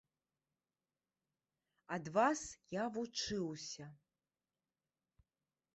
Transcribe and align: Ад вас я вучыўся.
Ад 1.97 2.05
вас 2.15 2.41
я 2.81 2.85
вучыўся. 2.97 3.85